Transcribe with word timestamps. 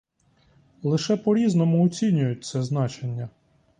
Лише 0.83 1.17
по-різному 1.17 1.85
оцінюють 1.85 2.43
це 2.45 2.63
значення. 2.63 3.29